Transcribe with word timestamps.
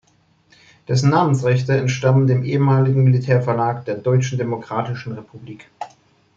Dessen 0.87 1.11
Namensrechte 1.11 1.77
entstammen 1.77 2.25
dem 2.25 2.43
ehemaligen 2.43 3.03
Militärverlag 3.03 3.85
der 3.85 3.93
Deutschen 3.97 4.39
Demokratischen 4.39 5.11
Republik. 5.11 5.69